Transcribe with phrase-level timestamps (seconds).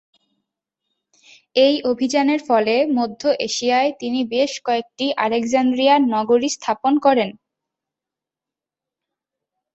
[1.55, 7.29] এই অভিযানের ফলে মধ্য এশিয়ায় তিনি বেশ কয়েকটি আলেকজান্দ্রিয়া নগরী স্থাপন করেন।